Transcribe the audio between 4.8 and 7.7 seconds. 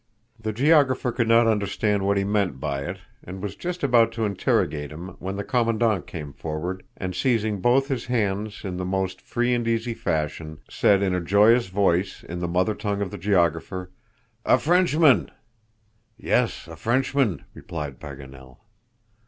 him, when the Commandant came forward, and seizing